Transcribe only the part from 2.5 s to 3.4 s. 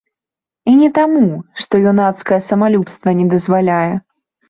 самалюбства не